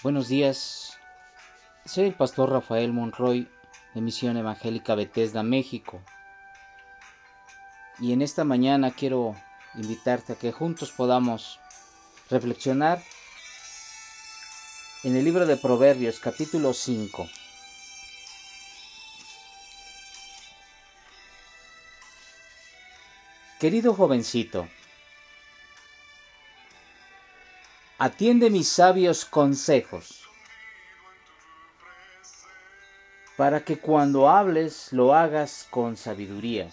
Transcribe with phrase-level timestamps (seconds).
[0.00, 0.96] Buenos días,
[1.84, 3.48] soy el pastor Rafael Monroy
[3.94, 6.00] de Misión Evangélica Bethesda, México.
[7.98, 9.34] Y en esta mañana quiero
[9.74, 11.58] invitarte a que juntos podamos
[12.30, 13.02] reflexionar
[15.02, 17.28] en el libro de Proverbios capítulo 5.
[23.58, 24.68] Querido jovencito,
[27.98, 30.22] atiende mis sabios consejos,
[33.36, 36.70] para que cuando hables lo hagas con sabiduría.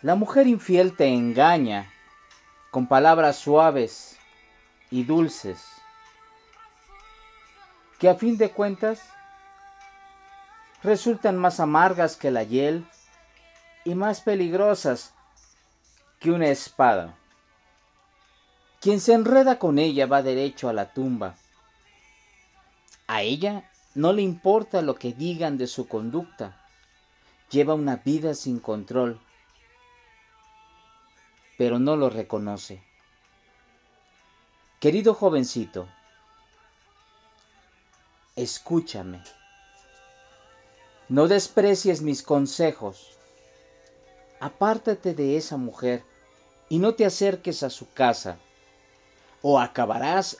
[0.00, 1.92] La mujer infiel te engaña
[2.70, 4.16] con palabras suaves
[4.90, 5.62] y dulces,
[7.98, 9.02] que a fin de cuentas
[10.82, 12.86] resultan más amargas que la hiel
[13.84, 15.12] y más peligrosas
[16.18, 17.16] que una espada.
[18.82, 21.36] Quien se enreda con ella va derecho a la tumba.
[23.06, 26.60] A ella no le importa lo que digan de su conducta.
[27.48, 29.20] Lleva una vida sin control,
[31.56, 32.82] pero no lo reconoce.
[34.80, 35.86] Querido jovencito,
[38.34, 39.22] escúchame.
[41.08, 43.16] No desprecies mis consejos.
[44.40, 46.02] Apártate de esa mujer
[46.68, 48.40] y no te acerques a su casa
[49.42, 50.38] o acabarás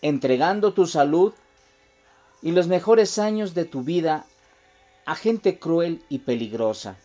[0.00, 1.34] entregando tu salud
[2.42, 4.24] y los mejores años de tu vida
[5.04, 6.96] a gente cruel y peligrosa.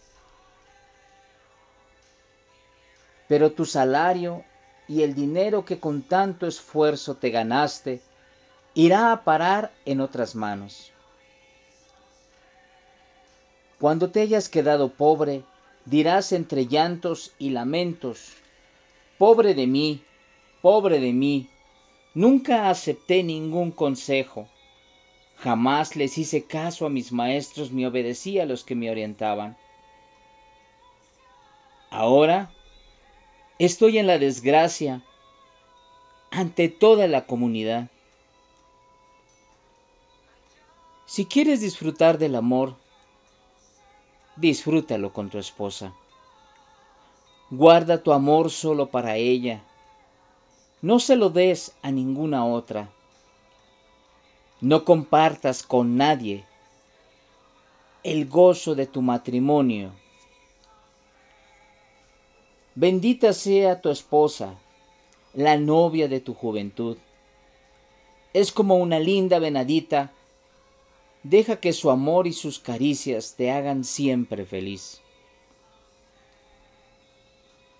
[3.28, 4.44] Pero tu salario
[4.88, 8.02] y el dinero que con tanto esfuerzo te ganaste
[8.74, 10.92] irá a parar en otras manos.
[13.80, 15.44] Cuando te hayas quedado pobre,
[15.86, 18.34] dirás entre llantos y lamentos,
[19.18, 20.04] pobre de mí,
[20.62, 21.48] Pobre de mí,
[22.14, 24.48] nunca acepté ningún consejo.
[25.38, 29.58] Jamás les hice caso a mis maestros ni obedecí a los que me orientaban.
[31.90, 32.52] Ahora
[33.58, 35.02] estoy en la desgracia
[36.30, 37.90] ante toda la comunidad.
[41.08, 42.76] Si quieres disfrutar del amor,
[44.36, 45.94] disfrútalo con tu esposa.
[47.50, 49.64] Guarda tu amor solo para ella
[50.82, 52.90] no se lo des a ninguna otra.
[54.62, 56.46] No compartas con nadie
[58.04, 59.92] el gozo de tu matrimonio.
[62.74, 64.56] Bendita sea tu esposa,
[65.34, 66.98] la novia de tu juventud.
[68.34, 70.12] Es como una linda venadita.
[71.22, 75.02] Deja que su amor y sus caricias te hagan siempre feliz.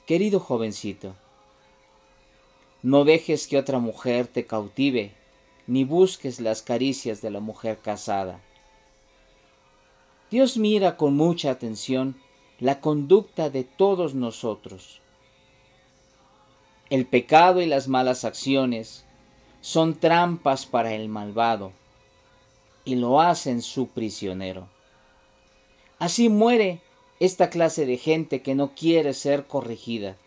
[0.06, 1.16] Querido jovencito,
[2.84, 5.12] no dejes que otra mujer te cautive,
[5.68, 8.40] ni busques las caricias de la mujer casada.
[10.32, 12.16] Dios mira con mucha atención
[12.60, 15.00] la conducta de todos nosotros.
[16.90, 19.06] El pecado y las malas acciones
[19.62, 21.74] son trampas para el malvado
[22.84, 24.68] y lo hacen su prisionero.
[26.00, 26.82] Así muere
[27.20, 30.18] esta clase de gente que no quiere ser corregida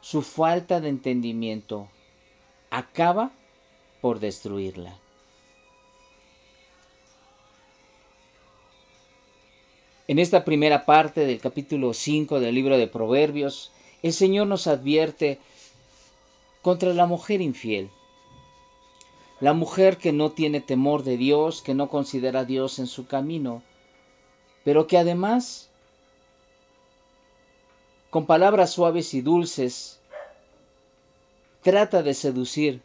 [0.00, 1.88] su falta de entendimiento
[2.70, 3.30] acaba
[4.00, 4.96] por destruirla.
[10.06, 13.70] En esta primera parte del capítulo 5 del libro de Proverbios,
[14.02, 15.38] el Señor nos advierte
[16.62, 17.90] contra la mujer infiel.
[19.40, 23.06] La mujer que no tiene temor de Dios, que no considera a Dios en su
[23.06, 23.62] camino,
[24.64, 25.68] pero que además
[28.10, 30.00] con palabras suaves y dulces,
[31.62, 32.82] trata de seducir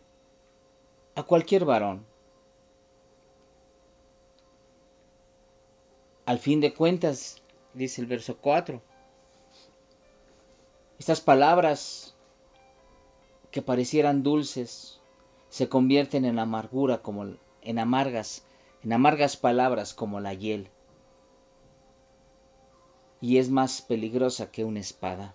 [1.16, 2.06] a cualquier varón.
[6.26, 7.42] Al fin de cuentas,
[7.74, 8.82] dice el verso 4,
[11.00, 12.16] estas palabras
[13.52, 15.00] que parecieran dulces
[15.50, 17.28] se convierten en amargura como
[17.62, 18.44] en amargas,
[18.84, 20.69] en amargas palabras como la hiel
[23.24, 25.34] y es más peligrosa que una espada.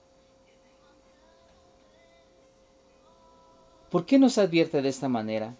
[3.90, 5.56] ¿Por qué nos advierte de esta manera?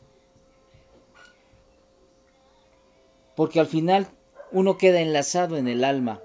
[3.34, 4.08] Porque al final
[4.52, 6.20] uno queda enlazado en el alma.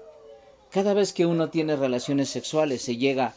[0.70, 3.32] Cada vez que uno tiene relaciones sexuales se llega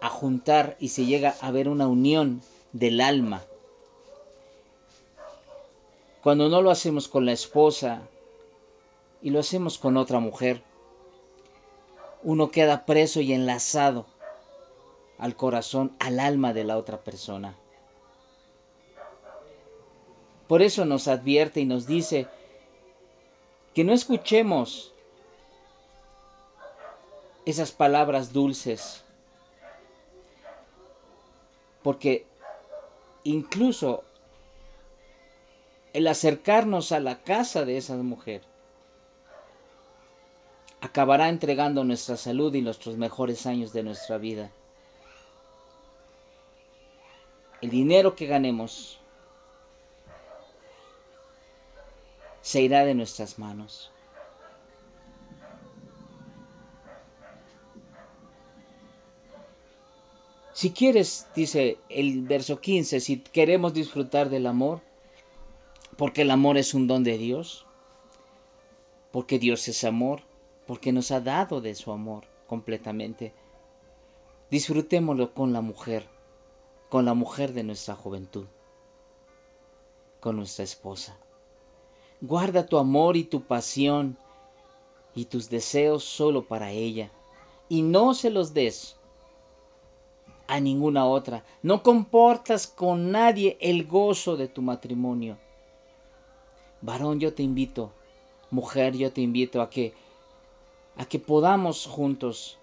[0.00, 2.40] a juntar y se llega a ver una unión
[2.72, 3.44] del alma.
[6.22, 8.00] Cuando no lo hacemos con la esposa
[9.20, 10.62] y lo hacemos con otra mujer,
[12.22, 14.06] uno queda preso y enlazado
[15.18, 17.54] al corazón, al alma de la otra persona.
[20.48, 22.26] Por eso nos advierte y nos dice
[23.74, 24.92] que no escuchemos
[27.44, 29.02] esas palabras dulces,
[31.82, 32.26] porque
[33.24, 34.04] incluso
[35.92, 38.42] el acercarnos a la casa de esa mujer
[40.80, 44.50] acabará entregando nuestra salud y nuestros mejores años de nuestra vida.
[47.60, 48.98] El dinero que ganemos
[52.40, 53.90] se irá de nuestras manos.
[60.54, 64.80] Si quieres, dice el verso 15, si queremos disfrutar del amor,
[65.96, 67.64] porque el amor es un don de Dios,
[69.10, 70.22] porque Dios es amor,
[70.70, 73.32] porque nos ha dado de su amor completamente.
[74.52, 76.06] Disfrutémoslo con la mujer,
[76.88, 78.46] con la mujer de nuestra juventud,
[80.20, 81.18] con nuestra esposa.
[82.20, 84.16] Guarda tu amor y tu pasión
[85.12, 87.10] y tus deseos solo para ella,
[87.68, 88.94] y no se los des
[90.46, 91.42] a ninguna otra.
[91.64, 95.36] No comportas con nadie el gozo de tu matrimonio.
[96.80, 97.90] Varón, yo te invito,
[98.52, 99.94] mujer, yo te invito a que
[100.96, 102.58] a que podamos juntos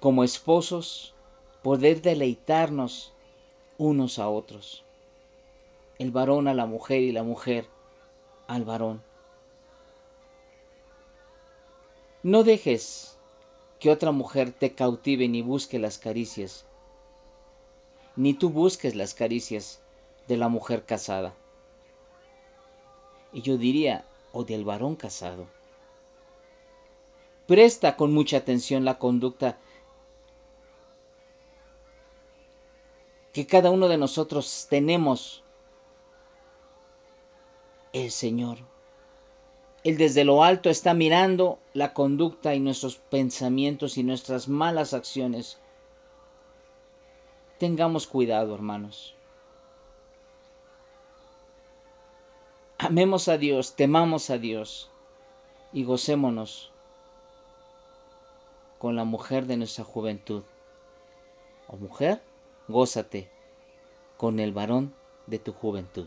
[0.00, 1.14] como esposos
[1.62, 3.12] poder deleitarnos
[3.78, 4.84] unos a otros.
[5.98, 7.66] El varón a la mujer y la mujer
[8.46, 9.02] al varón.
[12.22, 13.16] No dejes
[13.78, 16.64] que otra mujer te cautive ni busque las caricias,
[18.16, 19.80] ni tú busques las caricias
[20.28, 21.34] de la mujer casada.
[23.32, 25.46] Y yo diría, o del varón casado.
[27.46, 29.58] Presta con mucha atención la conducta
[33.32, 35.42] que cada uno de nosotros tenemos.
[37.92, 38.58] El Señor
[39.86, 45.58] él desde lo alto está mirando la conducta y nuestros pensamientos y nuestras malas acciones.
[47.58, 49.14] Tengamos cuidado, hermanos.
[52.78, 54.90] Amemos a Dios, temamos a Dios
[55.72, 56.72] y gocémonos
[58.86, 60.44] con la mujer de nuestra juventud.
[61.66, 62.22] O mujer,
[62.68, 63.28] gózate
[64.16, 64.94] con el varón
[65.26, 66.06] de tu juventud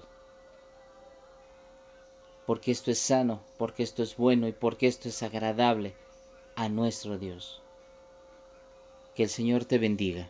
[2.45, 5.93] porque esto es sano, porque esto es bueno y porque esto es agradable
[6.55, 7.61] a nuestro Dios.
[9.13, 10.29] Que el Señor te bendiga.